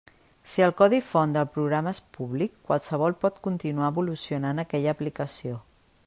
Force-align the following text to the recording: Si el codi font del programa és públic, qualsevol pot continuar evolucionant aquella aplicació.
Si 0.51 0.63
el 0.67 0.71
codi 0.77 0.99
font 1.09 1.33
del 1.35 1.45
programa 1.57 1.91
és 1.95 1.99
públic, 2.17 2.55
qualsevol 2.71 3.15
pot 3.25 3.37
continuar 3.49 3.91
evolucionant 3.95 4.63
aquella 4.65 4.97
aplicació. 4.99 5.61